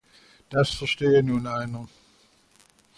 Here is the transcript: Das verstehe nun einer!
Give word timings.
Das 0.49 0.71
verstehe 0.71 1.21
nun 1.21 1.45
einer! 1.45 1.87